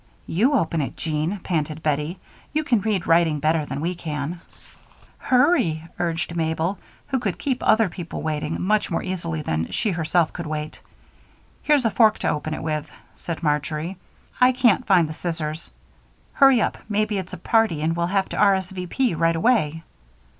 "You 0.25 0.53
open 0.55 0.81
it, 0.81 0.97
Jean," 0.97 1.37
panted 1.43 1.83
Bettie. 1.83 2.17
"You 2.53 2.63
can 2.63 2.81
read 2.81 3.05
writing 3.05 3.39
better 3.39 3.67
than 3.67 3.81
we 3.81 3.93
can." 3.93 4.41
"Hurry," 5.19 5.83
urged 5.99 6.35
Mabel, 6.35 6.79
who 7.09 7.19
could 7.19 7.37
keep 7.37 7.61
other 7.61 7.87
persons 7.87 8.11
waiting 8.13 8.59
much 8.59 8.89
more 8.89 9.03
easily 9.03 9.43
than 9.43 9.69
she 9.69 9.91
herself 9.91 10.33
could 10.33 10.47
wait. 10.47 10.79
"Here's 11.61 11.85
a 11.85 11.91
fork 11.91 12.17
to 12.17 12.29
open 12.29 12.55
it 12.55 12.63
with," 12.63 12.89
said 13.13 13.43
Marjory. 13.43 13.97
"I 14.39 14.53
can't 14.53 14.87
find 14.87 15.07
the 15.07 15.13
scissors. 15.13 15.69
Hurry 16.33 16.59
up; 16.63 16.79
maybe 16.89 17.19
it's 17.19 17.33
a 17.33 17.37
party 17.37 17.83
and 17.83 17.95
we'll 17.95 18.07
have 18.07 18.27
to 18.29 18.37
R. 18.37 18.55
S. 18.55 18.71
V. 18.71 18.87
P. 18.87 19.13
right 19.13 19.35
away." 19.35 19.83